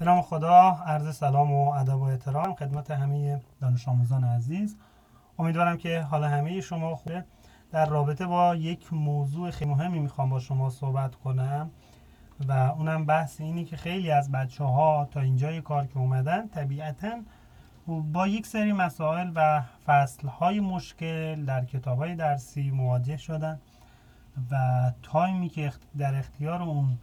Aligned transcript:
به 0.00 0.06
نام 0.06 0.22
خدا 0.22 0.78
عرض 0.86 1.16
سلام 1.16 1.52
و 1.52 1.70
ادب 1.70 1.96
و 1.96 2.02
احترام 2.02 2.54
خدمت 2.54 2.90
همه 2.90 3.40
دانش 3.60 3.88
آموزان 3.88 4.24
عزیز. 4.24 4.76
امیدوارم 5.38 5.76
که 5.76 6.00
حال 6.00 6.24
همه 6.24 6.60
شما 6.60 6.94
خوبه. 6.94 7.24
در 7.72 7.86
رابطه 7.86 8.26
با 8.26 8.54
یک 8.54 8.92
موضوع 8.92 9.50
خیلی 9.50 9.70
مهمی 9.70 9.98
می‌خوام 9.98 10.30
با 10.30 10.38
شما 10.40 10.70
صحبت 10.70 11.14
کنم 11.14 11.70
و 12.48 12.52
اونم 12.52 13.06
بحث 13.06 13.40
اینی 13.40 13.64
که 13.64 13.76
خیلی 13.76 14.10
از 14.10 14.32
بچه 14.32 14.64
ها 14.64 15.08
تا 15.10 15.20
اینجای 15.20 15.60
کار 15.60 15.86
که 15.86 15.98
اومدن 15.98 16.48
طبیعتا 16.48 17.20
با 17.86 18.26
یک 18.26 18.46
سری 18.46 18.72
مسائل 18.72 19.32
و 19.34 19.62
فصل 19.86 20.28
های 20.28 20.60
مشکل 20.60 21.44
در 21.44 21.64
کتاب 21.64 21.98
های 21.98 22.14
درسی 22.14 22.70
مواجه 22.70 23.16
شدن 23.16 23.60
و 24.50 24.56
time 25.02 25.39
ی 25.39 25.48
که 25.48 25.72
در 25.98 26.18
اختیار 26.18 26.62
اون 26.62 26.98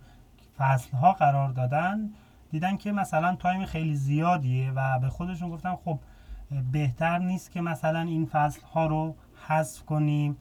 فصل 0.57 0.98
ها 0.98 1.14
قرار 1.14 1.50
دادن 1.50 2.09
دیدن 2.52 2.77
که 2.77 2.91
مثلا 2.91 3.36
time 3.36 3.66
خیلی 3.66 3.95
زیادیه 3.95 4.71
و 4.71 5.00
به 5.00 5.10
خودشون 5.10 5.50
گفتن 5.50 5.75
خب 5.75 6.00
بهتر 6.71 7.19
نیست 7.19 7.51
که 7.51 7.61
مثلا 7.61 8.00
این 8.00 8.25
فصل 8.25 8.61
ها 8.61 8.86
رو 8.86 9.15
حذف 9.47 9.86
کنیم 9.86 10.38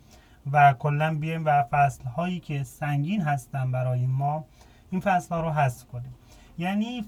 و 0.52 0.72
کلا 0.72 1.14
بیایم 1.14 1.44
و 1.44 1.62
فصل 1.62 2.04
هایی 2.04 2.40
که 2.40 2.62
سنگین 2.62 3.22
هستن 3.22 3.72
برای 3.72 4.06
ما 4.06 4.44
این 4.90 5.00
فصل 5.00 5.34
ها 5.34 5.40
رو 5.40 5.50
حذف 5.50 5.86
کنیم. 5.86 6.14
یعنی 6.58 7.04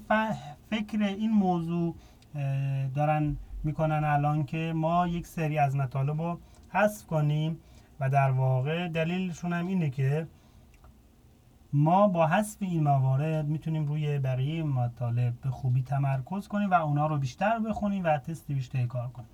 فکر 0.69 1.03
این 1.03 1.31
موضوع 1.31 1.95
دارن 2.95 3.37
می‌کنن 3.63 4.03
الان 4.03 4.45
که 4.45 4.73
ما 4.75 5.07
یک 5.07 5.27
سری 5.27 5.57
از 5.57 5.75
مطالب 5.75 6.21
رو 6.21 6.39
حذف 6.69 7.05
کنیم 7.05 7.57
و 7.99 8.09
در 8.09 8.31
واقع 8.31 8.87
دلیلشون 8.87 9.53
هم 9.53 9.67
اینه 9.67 9.89
که 9.89 10.27
ما 11.73 12.07
با 12.07 12.27
حذف 12.27 12.57
این 12.59 12.83
موارد 12.83 13.47
می‌تونیم 13.47 13.87
روی 13.87 14.19
بقیه 14.19 14.63
مطالب 14.63 15.33
به 15.41 15.49
خوبی 15.49 15.81
تمرکز 15.81 16.47
کنیم 16.47 16.69
و 16.69 16.73
اونا 16.73 17.07
رو 17.07 17.17
بیشتر 17.17 17.59
بخونیم 17.59 18.03
و 18.03 18.17
تست 18.17 18.51
بیشتری 18.51 18.87
کار 18.87 19.07
کنیم. 19.07 19.29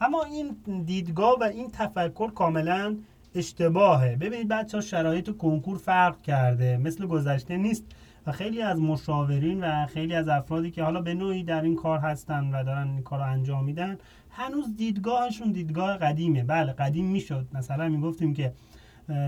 اما 0.00 0.24
این 0.24 0.56
دیدگاه 0.84 1.36
و 1.40 1.42
این 1.42 1.70
تفکر 1.72 2.30
کاملا 2.30 2.96
اشتباهه. 3.34 4.16
ببینید 4.16 4.48
بچه 4.48 4.76
ها 4.76 4.80
شرایط 4.80 5.36
کنکور 5.36 5.78
فرق 5.78 6.22
کرده 6.22 6.76
مثل 6.76 7.06
گذشته 7.06 7.56
نیست 7.56 7.84
و 8.26 8.32
خیلی 8.32 8.62
از 8.62 8.80
مشاورین 8.80 9.64
و 9.64 9.86
خیلی 9.86 10.14
از 10.14 10.28
افرادی 10.28 10.70
که 10.70 10.82
حالا 10.82 11.00
به 11.00 11.14
نوعی 11.14 11.44
در 11.44 11.62
این 11.62 11.76
کار 11.76 11.98
هستن 11.98 12.54
و 12.54 12.64
دارن 12.64 12.88
این 12.88 13.02
کار 13.02 13.18
رو 13.18 13.24
انجام 13.24 13.64
میدن 13.64 13.98
هنوز 14.30 14.76
دیدگاهشون 14.76 15.52
دیدگاه 15.52 15.96
قدیمه. 15.96 16.44
بله 16.44 16.72
قدیم 16.72 17.04
می‌شد. 17.04 17.46
مثلا 17.52 17.88
می‌گفتیم 17.88 18.34
که 18.34 18.52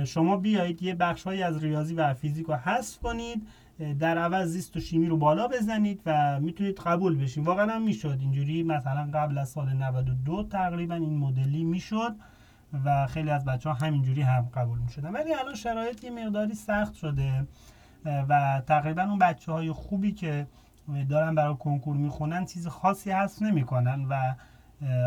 شما 0.05 0.36
بیایید 0.36 0.83
یه 0.83 0.94
بخشهایی 0.94 1.42
از 1.42 1.64
ریاضی 1.64 1.94
و 1.94 2.14
فیزیک 2.14 2.47
رو 2.47 2.55
حذف 2.55 2.98
کنید 2.98 3.47
در 3.98 4.19
عوض 4.19 4.48
زیست 4.48 4.77
و 4.77 4.80
شیمی 4.80 5.06
رو 5.06 5.16
بالا 5.16 5.48
بزنید 5.48 6.00
و 6.06 6.41
می‌تونید 6.41 6.78
قبول 6.78 7.19
بشین. 7.19 7.44
واقعا 7.44 7.74
هم 7.74 7.83
می‌شد. 7.83 8.16
اینجوری 8.20 8.62
مثلا 8.62 9.11
قبل 9.14 9.39
از 9.39 9.48
سال 9.48 9.72
92 9.72 10.42
تقریبا 10.50 10.94
این 10.94 11.19
مدلی 11.19 11.64
می‌شد 11.64 12.14
و 12.84 13.06
خیلی 13.06 13.30
از 13.30 13.44
بچه 13.44 13.69
ها 13.70 13.74
همینجوری 13.74 14.22
هم 14.22 14.48
قبول 14.55 14.78
می‌شدن. 14.78 15.12
ولی 15.12 15.34
الان 15.34 15.55
شرایط 15.55 16.05
یه 16.05 16.11
مقداری 16.11 16.55
سخت 16.55 16.94
شده 16.94 17.46
و 18.05 18.62
تقریبا 18.67 19.02
اون 19.02 19.19
بچه 19.19 19.52
های 19.52 19.72
خوبی 19.72 20.12
که 20.12 20.46
دارن 21.08 21.34
برای 21.34 21.55
کنکور 21.55 21.96
می‌خونن 21.96 22.44
چیز 22.44 22.67
خاصی 22.67 23.11
هست 23.11 23.42
نمی‌کنن 23.42 24.06
و 24.11 24.34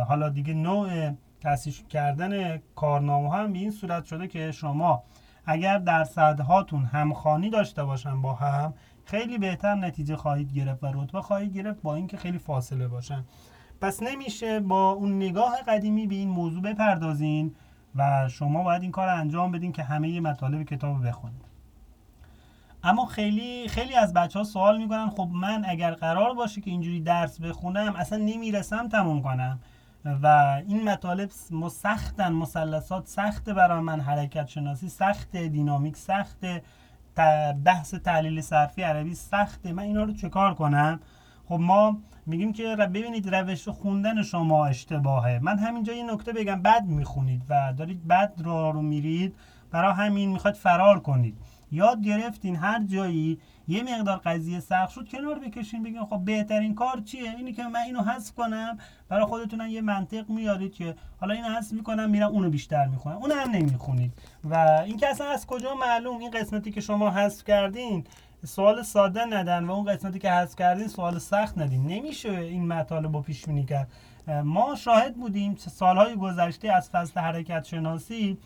حالا 0.08 0.30
دیگه 0.30 0.54
نوع 0.54 1.12
تاسیس 1.46 1.84
کردن 1.84 2.58
کارنامه 2.58 3.34
هم 3.34 3.54
به 3.54 3.60
این 3.60 3.72
صورت 3.72 4.06
شده 4.06 4.28
که 4.28 4.52
شما 4.52 5.04
اگر 5.46 5.78
درصدهاتون 5.78 6.86
همخانی 6.86 7.50
داشته 7.50 7.84
باشن 7.84 8.22
با 8.22 8.34
هم 8.34 8.74
خیلی 9.06 9.38
بهتر 9.38 9.76
نتیجه 9.76 10.16
خواهید 10.16 10.54
گرفت 10.54 10.84
و 10.84 10.88
رتبه 10.94 11.22
خواهید 11.22 11.54
گرفت 11.54 11.82
با 11.82 11.96
اینکه 11.96 12.18
خیلی 12.18 12.38
فاصله 12.38 12.88
باشن. 12.88 13.26
پس 13.82 14.04
نمیشه 14.04 14.60
با 14.60 14.92
اون 14.92 15.16
نگاه 15.16 15.62
قدیمی 15.68 16.08
به 16.08 16.16
این 16.16 16.30
موضوع 16.30 16.62
بپردازین 16.62 17.56
و 17.96 18.30
شما 18.30 18.64
باید 18.64 18.82
این 18.82 18.92
کار 18.92 19.08
انجام 19.10 19.52
بدین 19.52 19.72
که 19.72 19.84
همه 19.84 20.20
مطالب 20.20 20.64
کتاب 20.64 21.08
بخونید. 21.08 21.46
اما 22.84 23.06
خیلی 23.06 23.68
خیلی 23.68 23.96
از 23.96 24.14
بچه 24.14 24.40
ها 24.40 24.46
سوال 24.46 24.78
می‌کنن 24.78 25.10
خب 25.10 25.30
من 25.34 25.66
اگر 25.68 25.92
قرار 25.92 26.34
باشه 26.34 26.62
که 26.62 26.72
اینجوری 26.72 27.02
درس 27.02 27.42
بخونم 27.42 27.96
اصلا 27.96 28.18
نمی‌رسم 28.18 28.88
تموم 28.88 29.22
کنم. 29.22 29.60
و 30.06 30.28
این 30.68 30.90
مطالب 30.90 31.30
سختن 31.70 32.34
مثلثات 32.34 33.08
سخته 33.08 33.54
برای 33.54 33.80
من 33.80 34.00
حرکت 34.00 34.48
شناسی 34.48 34.90
سخت 34.90 35.38
دینامیک 35.38 35.98
سخت 35.98 36.46
بحث 37.66 37.94
تحلیل 37.94 38.42
صرفی 38.42 38.82
عربی 38.82 39.16
سخته. 39.16 39.74
من 39.74 39.84
اینا 39.84 40.04
رو 40.04 40.14
چکار 40.14 40.54
کنم؟ 40.54 41.00
خب 41.50 41.60
ما 41.60 41.98
میگیم 42.26 42.54
که 42.54 42.76
ببینید 42.76 43.36
روش 43.36 43.70
خوندن 43.70 44.24
شما 44.24 44.66
اشتباهه. 44.66 45.40
من 45.42 45.60
همینجا 45.60 45.94
یه 45.94 46.14
نکته 46.14 46.34
بگم. 46.34 46.62
بد 46.62 46.86
می‌خونید 46.86 47.42
و 47.50 47.74
دارید 47.78 48.08
بد 48.08 48.34
رو 48.38 48.72
رو 48.72 48.82
میرید. 48.82 49.36
برای 49.72 49.94
همین 49.94 50.32
می‌خواد 50.32 50.54
فرار 50.54 51.00
کنید. 51.00 51.38
یاد 51.72 52.02
گرفتین 52.02 52.56
هر 52.56 52.84
جایی 52.84 53.40
یه 53.68 53.84
مقدار 53.84 54.18
قضیه 54.18 54.60
سخت 54.60 54.90
شد 54.90 55.08
کنار 55.08 55.40
بکشین 55.40 55.84
بگین 55.84 56.06
خب 56.06 56.22
بهترین 56.26 56.76
کار 56.76 57.02
چیه؟ 57.06 57.32
اینی 57.38 57.54
که 57.54 57.64
من 57.64 57.80
اینو 57.80 58.02
حذف 58.02 58.34
کنم 58.34 58.78
برای 59.10 59.26
خودتونم 59.26 59.70
یه 59.70 59.82
منطق 59.82 60.30
میارید 60.30 60.74
که 60.74 60.96
حالا 61.20 61.34
اینو 61.34 61.48
حذف 61.48 61.74
می‌کنم 61.74 62.10
میرم 62.10 62.32
اونو 62.32 62.50
بیشتر 62.50 62.88
می‌خونم. 62.88 63.18
اون 63.18 63.32
هم 63.32 63.52
نمی‌خونید. 63.52 64.14
و 64.44 64.56
این 64.86 64.98
که 64.98 65.08
اصلا 65.08 65.28
از 65.28 65.48
کجا 65.48 65.76
معلوم 65.76 66.18
این 66.18 66.32
قسمتی 66.32 66.72
که 66.72 66.82
شما 66.82 67.12
حذف 67.12 67.44
کردین؟ 67.44 68.04
سوال 68.46 68.84
ساده 68.84 69.26
ندن 69.26 69.64
و 69.64 69.72
اون 69.72 69.86
قسمتی 69.86 70.20
که 70.20 70.32
حذف 70.32 70.56
کردین 70.56 70.88
سوال 70.88 71.20
سخت 71.20 71.58
ندین. 71.58 71.88
نمیشه 71.88 72.30
این 72.30 72.68
مطالب 72.68 73.16
رو 73.16 73.22
پیش 73.22 73.46
بینی 73.46 73.66
کرد. 73.66 73.92
ما 74.44 74.76
شاهد 74.76 75.16
بودیم 75.16 75.56
سالهای 75.56 76.16
گذشته 76.16 76.72
از 76.72 76.90
فصل 76.90 77.20
حرکت 77.20 77.64
شناسی 77.64 78.38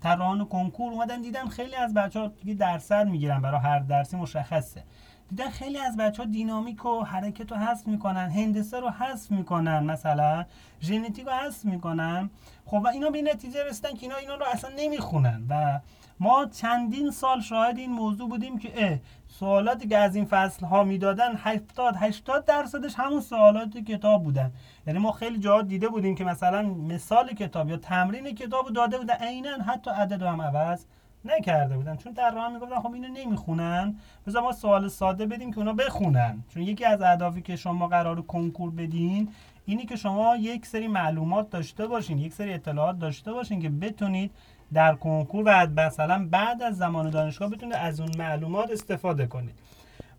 طراحان 0.00 0.44
کنکور 0.44 0.92
اومدن 0.92 1.20
دیدن 1.20 1.48
خیلی 1.48 1.74
از 1.74 1.94
بچه 1.94 2.20
ها 2.20 2.26
دیگه 2.26 2.54
درصد 2.54 3.06
می‌گیرن 3.06 3.40
برای 3.40 3.60
هر 3.60 3.78
درسی 3.78 4.16
مشخصه. 4.16 4.84
دیدن 5.30 5.50
خیلی 5.50 5.78
از 5.78 5.96
بچه 5.96 6.22
ها 6.22 6.28
دینامیک 6.28 6.84
و 6.84 7.04
حرکت 7.04 7.52
رو 7.52 7.58
حذف 7.58 7.86
می‌کنن 7.86 8.30
هندسه 8.30 8.80
رو 8.80 8.90
حذف 8.90 9.30
می‌کنن 9.30 9.84
مثلا 9.84 10.44
ژنتیک 10.80 11.26
رو 11.26 11.32
حذف 11.32 11.64
می‌کنن. 11.64 12.30
خب 12.66 12.82
و 12.84 12.88
اینا 12.88 13.10
به 13.10 13.22
نتیجه 13.22 13.64
رسیدن 13.64 13.94
که 13.94 14.02
اینا 14.02 14.16
اینا 14.16 14.34
رو 14.34 14.44
اصلا 14.52 14.70
نمی‌خونن 14.78 15.42
و 15.48 15.80
ما 16.20 16.46
چندین 16.46 17.10
سال 17.10 17.40
شاهد 17.40 17.78
این 17.78 17.92
موضوع 17.92 18.28
بودیم 18.28 18.58
که 18.58 19.00
سوالاتی 19.28 19.88
که 19.88 19.98
از 19.98 20.16
این 20.16 20.24
فصل 20.24 20.66
ها 20.66 20.84
می‌دادن 20.84 21.36
70 21.36 21.94
80 21.96 22.44
درصدش 22.44 22.94
همون 22.96 23.20
سوالات 23.20 23.78
کتاب 23.78 24.22
بودن. 24.24 24.52
یعنی 24.86 24.98
ما 24.98 25.12
خیلی 25.12 25.38
جاها 25.38 25.62
دیده 25.62 25.88
بودیم 25.88 26.14
که 26.14 26.24
مثلا 26.24 26.62
مثال 26.62 27.34
کتاب 27.34 27.70
یا 27.70 27.76
تمرین 27.76 28.34
کتاب 28.34 28.72
داده 28.72 28.98
بودن. 28.98 29.14
عینا 29.14 29.50
حتی 29.50 29.90
عدد 29.90 30.22
هم 30.22 30.42
عوض 30.42 30.84
نکرده 31.24 31.76
بودن. 31.76 31.96
چون 31.96 32.12
در 32.12 32.30
راه 32.34 32.52
می‌گفتن 32.52 32.80
خب 32.80 32.92
اینو 32.92 33.08
نمی‌خونن. 33.08 33.96
بذار 34.26 34.42
ما 34.42 34.52
سوال 34.52 34.88
ساده 34.88 35.26
بدیم 35.26 35.52
که 35.52 35.58
اونا 35.58 35.72
بخونن. 35.72 36.44
چون 36.48 36.62
یکی 36.62 36.84
از 36.84 37.02
اهدافی 37.02 37.42
که 37.42 37.56
شما 37.56 37.88
قرار 37.88 38.22
کنکور 38.22 38.70
بدین 38.70 39.28
اینی 39.66 39.86
که 39.86 39.96
شما 39.96 40.36
یک 40.36 40.66
سری 40.66 40.88
معلومات 40.88 41.50
داشته 41.50 41.86
باشین 41.86 42.18
یک 42.18 42.32
سری 42.32 42.52
اطلاعات 42.52 42.98
داشته 42.98 43.32
باشین 43.32 43.62
که 43.62 43.68
بتونید 43.68 44.30
در 44.74 44.94
کنکور 44.94 45.44
و 45.46 45.66
مثلا 45.80 46.28
بعد 46.30 46.62
از 46.62 46.76
زمان 46.76 47.10
دانشگاه 47.10 47.50
بتونید 47.50 47.74
از 47.74 48.00
اون 48.00 48.10
معلومات 48.18 48.70
استفاده 48.70 49.26
کنید 49.26 49.54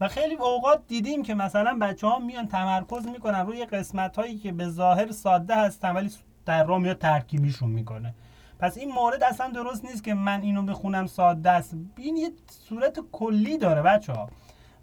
و 0.01 0.07
خیلی 0.07 0.35
اوقات 0.35 0.87
دیدیم 0.87 1.23
که 1.23 1.33
مثلا 1.33 1.77
بچه 1.81 2.07
ها 2.07 2.19
میان 2.19 2.47
تمرکز 2.47 3.07
می‌کنن 3.07 3.45
روی 3.45 3.65
قسمت 3.65 4.15
هایی 4.15 4.37
که 4.37 4.51
به 4.51 4.69
ظاهر 4.69 5.11
ساده 5.11 5.55
هستن 5.55 5.91
ولی 5.91 6.11
در 6.45 6.63
را 6.63 6.77
میاد 6.77 6.97
ترکیبیشون 6.97 7.69
می‌کنه. 7.69 8.13
پس 8.59 8.77
این 8.77 8.91
مورد 8.91 9.23
اصلا 9.23 9.49
درست 9.49 9.85
نیست 9.85 10.03
که 10.03 10.13
من 10.13 10.41
اینو 10.41 10.61
بخونم 10.61 11.07
ساده 11.07 11.49
است. 11.49 11.75
این 11.97 12.17
یه 12.17 12.29
صورت 12.69 12.99
کلی 13.11 13.57
داره 13.57 13.81
بچه 13.81 14.13
ها 14.13 14.29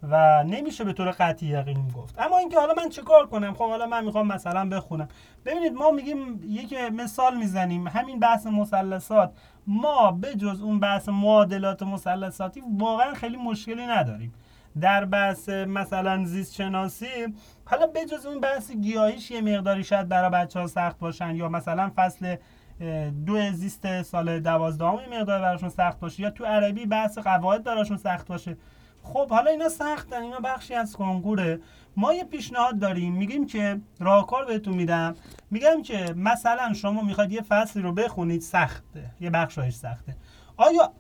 و 0.03 0.45
نمیشه 0.45 0.85
به 0.85 0.93
طور 0.93 1.11
قطعی 1.11 1.49
یقین 1.49 1.89
گفت. 1.89 2.19
اما 2.19 2.39
اینکه 2.39 2.59
حالا 2.59 2.75
من 2.75 2.89
چیکار 2.89 3.27
کنم؟ 3.27 3.55
خب 3.55 3.69
حالا 3.69 3.87
من 3.87 4.05
می‌خوام 4.05 4.27
مثلا 4.27 4.69
بخونم. 4.69 5.09
ببینید 5.45 5.73
ما 5.73 5.91
میگیم 5.91 6.41
یک 6.49 6.75
مثال 6.93 7.37
می‌زنیم. 7.37 7.89
همین 7.89 8.21
بحث 8.21 8.47
مثلثات. 8.47 9.33
ما 9.67 10.13
به 10.13 10.35
جز 10.35 10.61
اون 10.61 10.81
بحث 10.81 11.09
معادلات 11.09 11.83
مثلثاتی 11.83 12.63
واقعا 12.79 13.15
خیلی 13.15 13.37
مشکلی 13.37 13.87
نداریم. 13.87 14.35
در 14.81 15.05
بحث 15.05 15.49
مثلا 15.49 16.25
زیست 16.25 16.55
شناسی 16.55 17.07
حالا 17.65 17.87
بجز 17.87 18.27
اون 18.27 18.41
بحث 18.41 18.71
گیاهیش 18.71 19.31
یه 19.31 19.41
مقداری 19.41 19.85
شاید 19.85 20.09
برای 20.09 20.31
بچه 20.31 20.61
ها 20.61 20.67
سخت 20.67 20.99
باشن 20.99 21.37
یا 21.37 21.49
مثلا 21.49 21.91
فصل 21.97 22.37
دو 23.27 23.51
زیست 23.53 24.03
سال 24.03 24.41
دوازدهم 24.41 24.95
یه 24.95 25.21
مقدار 25.21 25.41
براشون 25.41 25.69
سخت 25.69 26.01
باشه 26.01 26.23
یا 26.23 26.31
تو 26.31 26.45
عربی 26.45 26.87
بحث 26.87 27.19
قواعد 27.19 27.65
براشون 27.65 27.97
سخت 27.97 28.29
باشه. 28.29 28.57
خب 29.03 29.31
حالا 29.31 29.51
اینا 29.51 29.69
سختن 29.69 30.23
اینا 30.23 30.41
بخشی 30.41 30.75
از 30.75 30.97
کنکوره. 30.97 31.61
ما 31.97 32.15
یه 32.15 32.25
پیشنهاد 32.25 32.79
داریم 32.79 33.15
میگیم 33.15 33.47
که 33.47 33.81
راهکار 34.01 34.45
بهتون 34.45 34.75
میدم. 34.75 35.15
میگم 35.51 35.83
که 35.83 36.15
مثلا 36.17 36.73
شما 36.73 37.03
می‌خواید 37.03 37.33
یه 37.33 37.43
فصلی 37.43 37.83
رو 37.83 37.93
بخونید 37.93 38.41
سخته. 38.41 39.11
یه 39.21 39.31
بخشایش 39.31 39.75
سخته. 39.75 40.17
آیا 40.57 40.93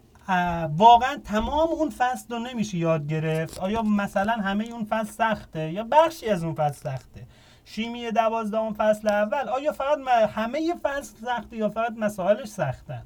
واقعا 0.77 1.17
تمام 1.25 1.69
اون 1.69 1.91
فصل 1.91 2.35
رو 2.35 2.39
نمیشه 2.39 2.79
یاد 2.79 3.07
گرفت؟ 3.07 3.59
آیا 3.59 3.83
مثلا 3.83 4.33
همه 4.33 4.65
اون 4.65 4.85
فصل 4.85 5.13
سخته؟ 5.13 5.73
یا 5.73 5.87
بخشی 5.91 6.29
از 6.29 6.45
اون 6.45 6.55
فصل 6.55 6.91
سخته؟ 6.91 7.27
شیمی 7.65 8.11
دوازدهم 8.11 8.75
فصل 8.75 9.09
اول. 9.09 9.49
آیا 9.49 9.73
فقط 9.73 9.99
همه 10.35 10.75
فصل 10.83 11.15
سخته 11.25 11.57
یا 11.57 11.69
فقط 11.69 11.93
مسائلش 11.97 12.49
سختن؟ 12.49 13.03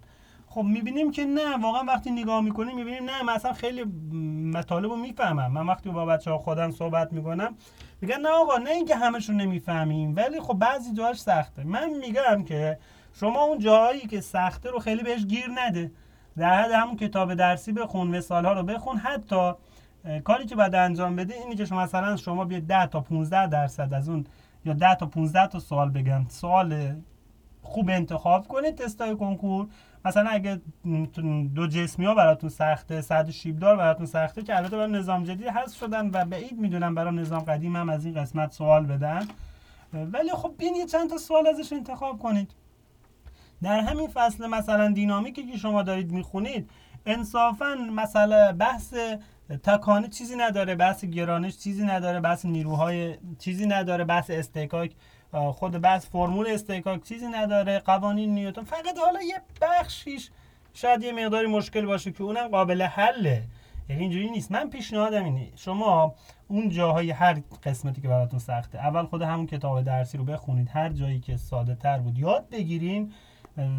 خب 0.54 0.62
می‌بینیم 0.62 1.10
که 1.10 1.24
نه 1.24 1.56
واقعا 1.56 1.82
وقتی 1.82 2.10
نگاه 2.10 2.40
می‌کنیم 2.40 2.76
می‌بینیم 2.76 3.04
نه 3.04 3.22
مثلا 3.22 3.52
خیلی 3.52 3.84
مطالب 4.54 4.90
رو 4.90 4.96
می‌فهمم. 4.96 5.52
من 5.52 5.66
وقتی 5.66 5.90
با 5.90 6.06
بچه 6.06 6.30
ها 6.30 6.38
خودم 6.38 6.70
صحبت 6.70 7.12
می‌کنم 7.12 7.54
میگن 8.00 8.20
نه 8.20 8.28
آقا 8.28 8.56
نه 8.58 8.70
اینکه 8.70 8.96
همش 8.96 9.28
رو 9.28 9.34
نمی‌فهمیم 9.34 10.16
ولی 10.16 10.40
خب 10.40 10.54
بعضی 10.54 10.92
جاهاش 10.92 11.20
سخته. 11.20 11.64
من 11.64 11.90
میگم 11.90 12.44
که 12.44 12.78
شما 13.12 13.42
اون 13.42 13.58
جاهایی 13.58 14.00
که 14.00 14.20
سخته 14.20 14.70
رو 14.70 14.78
خیلی 14.78 15.02
بهش 15.02 15.24
گیر 15.24 15.50
نده. 15.54 15.92
در 16.36 16.62
حد 16.62 16.70
همون 16.70 16.96
کتاب 16.96 17.34
درسی 17.34 17.72
بخون 17.72 18.06
مثال 18.06 18.46
ها 18.46 18.52
رو 18.52 18.62
بخون. 18.62 18.96
حتی 18.96 19.52
کاری 20.24 20.46
که 20.46 20.56
باید 20.56 20.74
انجام 20.74 21.16
بده 21.16 21.34
اینی 21.34 21.56
که 21.56 21.64
شما 21.64 21.82
مثلا 21.82 22.16
شما 22.16 22.44
بیاید 22.44 22.66
10 22.66 22.86
تا 22.86 23.00
15 23.00 23.46
درصد 23.46 23.94
از 23.94 24.08
اون 24.08 24.26
یا 24.64 24.72
10 24.72 24.94
تا 24.94 25.06
15 25.06 25.46
تا 25.46 25.58
سوال 25.58 25.90
بگم 25.90 26.26
سوال 26.28 26.94
خوب 27.64 27.90
انتخاب 27.90 28.48
کنید 28.48 28.74
تستای 28.74 29.16
کنکور. 29.16 29.66
مثلا 30.04 30.30
اگه 30.30 30.60
دو 31.54 31.66
جسمی 31.66 32.06
ها 32.06 32.14
براتون 32.14 32.50
سخته 32.50 33.00
صد 33.00 33.30
شیبدار 33.30 33.76
براتون 33.76 34.06
سخته 34.06 34.42
که 34.42 34.56
البته 34.56 34.76
برای 34.76 34.92
نظام 34.92 35.24
جدید 35.24 35.48
حذف 35.48 35.78
شدن 35.78 36.06
و 36.06 36.24
بعید 36.24 36.58
می‌دونم 36.58 36.94
برای 36.94 37.14
نظام 37.14 37.40
قدیم 37.40 37.76
هم 37.76 37.88
از 37.88 38.04
این 38.04 38.14
قسمت 38.14 38.52
سوال 38.52 38.86
بدن. 38.86 39.26
ولی 39.92 40.30
خب 40.30 40.54
بین 40.58 40.86
چند 40.86 41.10
تا 41.10 41.18
سوال 41.18 41.46
ازش 41.46 41.72
انتخاب 41.72 42.18
کنید. 42.18 42.50
در 43.62 43.80
همین 43.80 44.08
فصل 44.08 44.46
مثلا 44.46 44.92
دینامیکی 44.92 45.46
که 45.46 45.56
شما 45.56 45.82
دارید 45.82 46.12
می‌خونید 46.12 46.70
انصافا 47.06 47.74
مثلا 47.74 48.52
بحث 48.52 48.94
تکانه 49.62 50.08
چیزی 50.08 50.36
نداره 50.36 50.74
بحث 50.74 51.04
گرانش 51.04 51.58
چیزی 51.58 51.84
نداره 51.84 52.20
بحث 52.20 52.44
نیروهای 52.44 53.16
چیزی 53.38 53.66
نداره 53.66 54.04
بحث 54.04 54.30
استحکاک 54.30 54.92
خود 55.34 55.80
بحث 55.80 56.06
فرمول 56.06 56.46
استحکاک 56.46 57.02
چیزی 57.02 57.26
نداره 57.26 57.78
قوانین 57.78 58.34
نیوتن. 58.34 58.64
فقط 58.64 58.98
حالا 59.04 59.22
یه 59.22 59.42
بخشیش 59.62 60.30
شاید 60.74 61.02
یه 61.02 61.12
مقداری 61.12 61.46
مشکل 61.46 61.86
باشه 61.86 62.12
که 62.12 62.22
اونم 62.22 62.48
قابل 62.48 62.82
حله. 62.82 63.42
یعنی 63.88 64.02
اینجوری 64.02 64.30
نیست. 64.30 64.52
من 64.52 64.70
پیشنهادم 64.70 65.24
اینه 65.24 65.48
شما 65.56 66.14
اون 66.48 66.68
جاهای 66.68 67.10
هر 67.10 67.40
قسمتی 67.64 68.00
که 68.00 68.08
براتون 68.08 68.38
سخته 68.38 68.78
اول 68.78 69.04
خود 69.04 69.22
همون 69.22 69.46
کتاب 69.46 69.82
درسی 69.82 70.18
رو 70.18 70.24
بخونید. 70.24 70.68
هر 70.72 70.88
جایی 70.88 71.20
که 71.20 71.36
ساده 71.36 71.74
تر 71.74 71.98
بود 71.98 72.18
یاد 72.18 72.48
بگیرین 72.50 73.12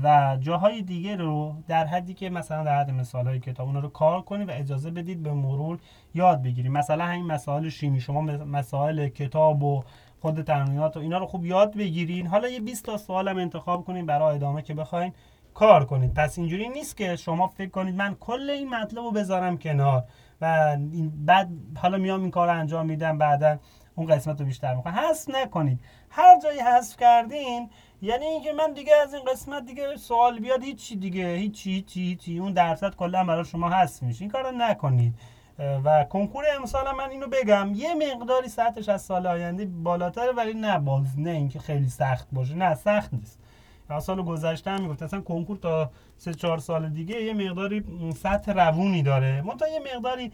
و 0.03 0.37
جاهای 0.39 0.81
دیگه 0.81 1.15
رو 1.15 1.55
در 1.67 1.85
حدی 1.85 2.13
که 2.13 2.29
مثلا 2.29 2.63
در 2.63 2.79
حد 2.79 2.91
مثال 2.91 3.27
های 3.27 3.39
کتاب 3.39 3.77
رو 3.77 3.89
کار 3.89 4.21
کنید 4.21 4.49
و 4.49 4.51
اجازه 4.51 4.91
بدید 4.91 5.23
به 5.23 5.33
مرور 5.33 5.79
یاد 6.13 6.41
بگیرید. 6.41 6.71
مثلا 6.71 7.05
همین 7.05 7.25
مسائل 7.25 7.69
شیمی. 7.69 7.99
شما 7.99 8.21
مسائل 8.21 9.07
کتاب 9.07 9.63
و 9.63 9.83
خود 10.25 10.41
تمرینات 10.41 10.97
و 10.97 10.99
اینا 10.99 11.17
رو 11.17 11.25
خوب 11.25 11.45
یاد 11.45 11.77
بگیرین. 11.77 12.27
حالا 12.27 12.47
یه 12.47 12.59
20 12.59 12.85
تا 12.85 12.97
سوال 12.97 13.27
هم 13.27 13.37
انتخاب 13.37 13.85
کنین 13.85 14.05
برای 14.05 14.35
ادامه 14.35 14.61
که 14.61 14.73
بخواین 14.73 15.13
کار 15.53 15.85
کنید 15.85 16.13
پس 16.13 16.37
اینجوری 16.37 16.69
نیست 16.69 16.97
که 16.97 17.15
شما 17.15 17.47
فکر 17.47 17.69
کنید 17.69 17.95
من 17.95 18.15
کل 18.19 18.49
این 18.49 18.69
مطلب 18.69 19.03
رو 19.03 19.11
بذارم 19.11 19.57
کنار 19.57 20.03
و 20.41 20.77
بعد 21.25 21.49
حالا 21.77 21.97
میام 21.97 22.21
این 22.21 22.31
کار 22.31 22.49
انجام 22.49 22.85
میدم 22.85 23.17
بعدا 23.17 23.57
اون 23.95 24.07
قسمت 24.07 24.39
رو 24.39 24.45
بیشتر 24.45 24.75
می‌کنم 24.75 24.93
حذف 24.93 25.29
نکنید. 25.29 25.79
هر 26.09 26.39
جایی 26.39 26.59
حذف 26.59 26.97
کردین 26.97 27.69
یعنی 28.01 28.25
اینکه 28.25 28.53
من 28.53 28.73
دیگه 28.73 28.93
از 29.03 29.13
این 29.13 29.23
قسمت 29.23 29.65
دیگه 29.65 29.97
سوال 29.97 30.39
بیاد 30.39 30.63
هیچی 30.63 30.95
دیگه 30.95 31.35
هیچی 31.35 31.71
هیچی 31.71 32.01
هیچی. 32.01 32.39
اون 32.39 32.53
درصد 32.53 32.95
کلا 32.95 33.23
برای 33.23 33.45
شما 33.45 33.69
حذف 33.69 34.03
میشه. 34.03 34.21
این 34.21 34.31
کارو 34.31 34.51
نکنید. 34.51 35.13
و 35.59 36.03
کنکور 36.03 36.43
امسال 36.59 36.95
من 36.95 37.09
اینو 37.09 37.27
بگم 37.27 37.71
یه 37.75 37.95
مقداری 37.95 38.49
سطحش 38.49 38.89
از 38.89 39.01
سال 39.01 39.27
آینده 39.27 39.65
بالاتره 39.65 40.31
ولی 40.31 40.53
نه 40.53 40.79
باز 40.79 41.19
نه 41.19 41.29
اینکه 41.29 41.59
خیلی 41.59 41.89
سخت 41.89 42.27
باشه. 42.31 42.55
نه 42.55 42.75
سخت 42.75 43.13
نیست. 43.13 43.39
یا 43.89 43.99
سال 43.99 44.21
گذشته 44.21 44.71
هم 44.71 44.81
می‌گفت 44.81 45.03
اصلا 45.03 45.21
کنکور 45.21 45.57
تا 45.57 45.91
سه 46.17 46.33
چهار 46.33 46.57
سال 46.57 46.89
دیگه 46.89 47.21
یه 47.21 47.33
مقداری 47.33 47.83
سطح 48.15 48.51
روونی 48.51 49.03
داره. 49.03 49.41
منتها 49.41 49.67
یه 49.67 49.79
مقداری 49.95 50.31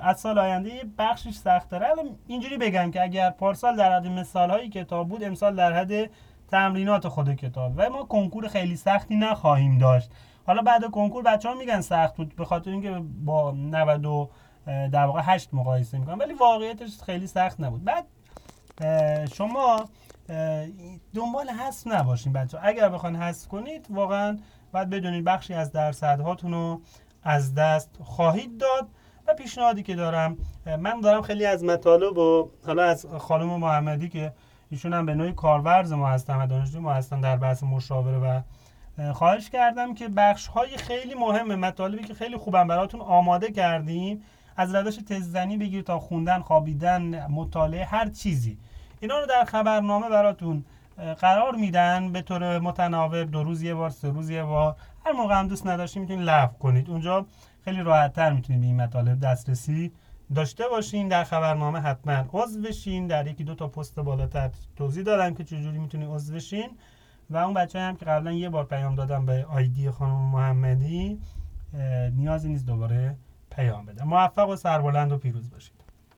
از 0.00 0.20
سال 0.20 0.38
آینده 0.38 0.74
یه 0.74 0.84
بخشش 0.98 1.34
سخت 1.34 1.68
داره 1.68 1.86
اینجوری 2.26 2.58
بگم 2.58 2.90
که 2.90 3.02
اگر 3.02 3.30
پارسال 3.30 3.76
در 3.76 3.96
حد 3.96 4.06
مثال 4.06 4.50
هایی 4.50 4.68
کتاب 4.68 5.08
بود 5.08 5.24
امسال 5.24 5.56
در 5.56 5.72
حد 5.72 6.10
تمرینات 6.48 7.08
خود 7.08 7.34
کتاب. 7.34 7.72
و 7.76 7.90
ما 7.90 8.04
کنکور 8.04 8.48
خیلی 8.48 8.76
سختی 8.76 9.16
نخواهیم 9.16 9.78
داشت. 9.78 10.10
حالا 10.46 10.62
بعد 10.62 10.90
کنکور 10.90 11.22
بچه 11.22 11.48
ها 11.48 11.54
میگن 11.54 11.80
سخت 11.80 12.16
بود 12.16 12.36
به 12.36 12.44
خاطر 12.44 12.70
اینکه 12.70 13.02
با 13.24 13.50
90 13.50 14.28
در 14.66 15.06
واقع 15.06 15.20
8 15.24 15.54
مقایسه 15.54 15.98
می‌کنن 15.98 16.18
ولی 16.18 16.32
واقعیتش 16.34 17.02
خیلی 17.02 17.26
سخت 17.26 17.60
نبود. 17.60 17.84
بعد 17.84 18.06
شما 19.34 19.84
دنبال 21.14 21.48
حذف 21.48 21.86
نباشین 21.86 22.32
بچه 22.32 22.58
اگر 22.62 22.88
بخواین 22.88 23.16
حذف 23.16 23.48
کنید 23.48 23.86
واقعا 23.90 24.38
باید 24.72 24.90
بدونید 24.90 25.24
بخشی 25.24 25.54
از 25.54 25.72
درصدهاتون 25.72 26.52
رو 26.52 26.80
از 27.22 27.54
دست 27.54 27.90
خواهید 28.02 28.58
داد. 28.58 28.88
و 29.26 29.34
پیشنهادی 29.34 29.82
که 29.82 29.94
دارم 29.94 30.36
من 30.78 31.00
دارم 31.00 31.22
خیلی 31.22 31.46
از 31.46 31.64
مطالب 31.64 32.18
و 32.18 32.50
حالا 32.66 32.84
از 32.84 33.06
خانم 33.18 33.46
محمدی 33.46 34.08
که 34.08 34.32
ایشون 34.70 34.92
هم 34.92 35.06
به 35.06 35.14
نوعی 35.14 35.32
کارورز 35.32 35.92
ما 35.92 36.08
هستن 36.08 36.36
و 36.36 36.46
دانشجو 36.46 36.80
ما 36.80 36.92
هستن 36.92 37.20
در 37.20 37.36
بحث 37.36 37.62
مشاوره 37.62 38.18
و 38.18 38.40
خواهش 39.14 39.50
کردم 39.50 39.94
که 39.94 40.08
بخش 40.08 40.46
های 40.46 40.76
خیلی 40.76 41.14
مهم 41.14 41.54
مطالبی 41.54 42.04
که 42.04 42.14
خیلی 42.14 42.36
خوبم 42.36 42.68
براتون 42.68 43.00
آماده 43.00 43.50
کردیم. 43.50 44.22
از 44.56 44.74
روش 44.74 44.96
تزنی 44.96 45.56
بگیر 45.56 45.82
تا 45.82 45.98
خوندن 45.98 46.40
خوابیدن 46.40 47.26
مطالعه 47.26 47.84
هر 47.84 48.08
چیزی. 48.08 48.58
اینا 49.00 49.20
رو 49.20 49.26
در 49.26 49.44
خبرنامه 49.44 50.08
براتون 50.08 50.64
قرار 51.20 51.54
میدن. 51.54 52.12
به 52.12 52.22
طور 52.22 52.58
متناوب 52.58 53.30
دو 53.30 53.42
روز 53.42 53.62
یه 53.62 53.74
بار 53.74 53.90
سه 53.90 54.08
روز 54.08 54.30
یه 54.30 54.44
بار. 54.44 54.76
هر 55.06 55.12
موقع 55.12 55.38
هم 55.38 55.48
دوست 55.48 55.66
نداشتین 55.66 56.02
می‌تونید 56.02 56.28
لغو 56.28 56.58
کنید. 56.58 56.90
اونجا 56.90 57.26
خیلی 57.64 57.82
راحت 57.82 58.12
تر 58.12 58.32
می‌تونید 58.32 58.60
به 58.60 58.66
این 58.66 58.76
مطالب 58.76 59.20
دسترسی 59.20 59.92
داشته 60.34 60.64
باشین. 60.68 61.08
در 61.08 61.24
خبرنامه 61.24 61.80
حتما 61.80 62.24
عضو 62.32 62.62
بشین. 62.62 63.06
در 63.06 63.26
یکی 63.26 63.44
دو 63.44 63.54
تا 63.54 63.68
پست 63.68 64.00
بالاتر 64.00 64.50
توضیح 64.76 65.04
دادم 65.04 65.34
که 65.34 65.44
چجوری 65.44 65.78
می‌تونید 65.78 66.08
عضو 66.10 66.34
بشین. 66.34 66.70
و 67.30 67.36
اون 67.36 67.54
بچه 67.54 67.78
هم 67.78 67.96
که 67.96 68.04
قبلا 68.04 68.32
یه 68.32 68.48
بار 68.48 68.64
پیام 68.64 68.94
دادم 68.94 69.26
به 69.26 69.44
آیدی 69.44 69.90
خانم 69.90 70.30
محمدی 70.30 71.20
نیازی 72.12 72.48
نیست 72.48 72.66
دوباره 72.66 73.16
پیام 73.50 73.86
بدم 73.86 74.08
موفق 74.08 74.48
و 74.48 74.56
سربلند 74.56 75.12
و 75.12 75.18
پیروز 75.18 75.50
باشید. 75.50 75.81